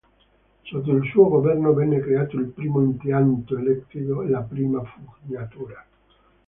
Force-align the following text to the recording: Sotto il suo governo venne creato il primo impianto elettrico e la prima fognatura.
Sotto 0.63 0.95
il 0.95 1.07
suo 1.11 1.29
governo 1.29 1.75
venne 1.75 1.99
creato 1.99 2.35
il 2.35 2.47
primo 2.47 2.81
impianto 2.81 3.55
elettrico 3.55 4.23
e 4.23 4.29
la 4.29 4.41
prima 4.41 4.81
fognatura. 4.83 5.85